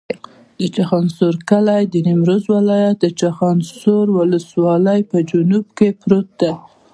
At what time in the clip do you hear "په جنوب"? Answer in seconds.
5.11-5.65